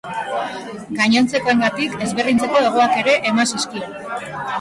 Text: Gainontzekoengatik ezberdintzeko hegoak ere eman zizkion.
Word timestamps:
Gainontzekoengatik 1.01 1.93
ezberdintzeko 2.05 2.63
hegoak 2.63 2.97
ere 3.03 3.15
eman 3.33 3.53
zizkion. 3.59 4.01